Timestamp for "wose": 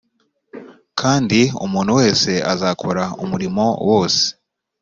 3.89-4.23